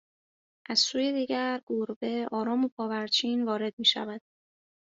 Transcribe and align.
از 0.69 0.79
سوی 0.79 1.11
دیگر 1.13 1.61
گربه 1.67 2.27
آرام 2.31 2.65
و 2.65 2.69
پاورچین 2.77 3.45
وارد 3.45 3.73
میشود 3.77 4.21